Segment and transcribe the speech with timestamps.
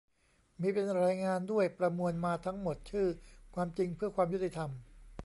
[0.61, 3.07] มีเป็นรายงานด้วย ประมวลมาทั้งหมดชื่อ
[3.55, 4.69] "ความจริงเพื่อความยุติธรรม"